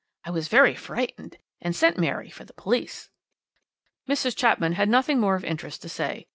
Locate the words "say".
5.89-6.25